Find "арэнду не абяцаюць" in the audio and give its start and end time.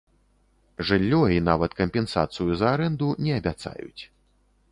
2.77-4.01